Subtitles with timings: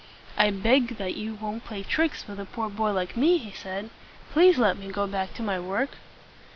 [0.35, 3.91] "I beg that you won't play tricks with a poor boy like me," he said.
[4.31, 5.97] "Please let me go back to my work."